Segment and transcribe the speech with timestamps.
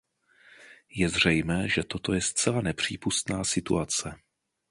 [0.89, 4.13] Je zřejmé, že toto je zcela nepřípustná situace.